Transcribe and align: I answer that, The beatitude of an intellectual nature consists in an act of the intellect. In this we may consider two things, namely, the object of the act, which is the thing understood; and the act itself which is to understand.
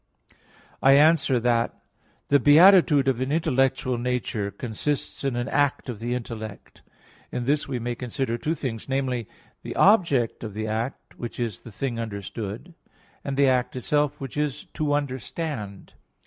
I 0.81 0.93
answer 0.93 1.39
that, 1.41 1.75
The 2.29 2.39
beatitude 2.39 3.07
of 3.07 3.21
an 3.21 3.31
intellectual 3.31 3.99
nature 3.99 4.49
consists 4.49 5.23
in 5.23 5.35
an 5.35 5.47
act 5.49 5.89
of 5.89 5.99
the 5.99 6.15
intellect. 6.15 6.81
In 7.31 7.45
this 7.45 7.67
we 7.67 7.77
may 7.77 7.93
consider 7.93 8.35
two 8.39 8.55
things, 8.55 8.89
namely, 8.89 9.27
the 9.61 9.75
object 9.75 10.43
of 10.43 10.55
the 10.55 10.65
act, 10.65 11.19
which 11.19 11.39
is 11.39 11.59
the 11.61 11.71
thing 11.71 11.99
understood; 11.99 12.73
and 13.23 13.37
the 13.37 13.47
act 13.47 13.75
itself 13.75 14.19
which 14.19 14.37
is 14.37 14.65
to 14.73 14.93
understand. 14.95 15.93